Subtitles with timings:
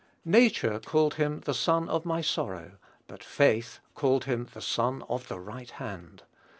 [0.25, 5.27] Nature called him "the son of my sorrow;" but faith called him "the son of
[5.27, 6.23] the right hand."